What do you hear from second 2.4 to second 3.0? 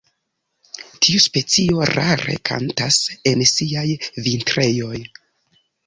kantas